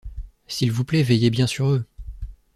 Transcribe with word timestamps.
S’il 0.47 0.71
vous 0.71 0.83
plait 0.83 1.03
veillez 1.03 1.29
bien 1.29 1.45
sur 1.45 1.69
eux. 1.69 1.85